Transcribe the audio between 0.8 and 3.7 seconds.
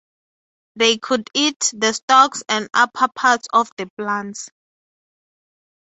could eat the stalks and upper parts of